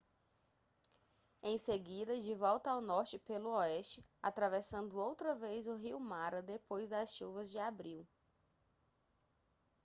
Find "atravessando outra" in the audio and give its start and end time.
4.19-5.35